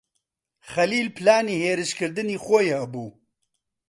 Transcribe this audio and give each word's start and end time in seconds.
خەلیل 0.71 1.07
پلانی 1.17 1.61
هێرشکردنی 1.63 2.41
خۆی 2.45 2.73
هەبوو. 2.77 3.09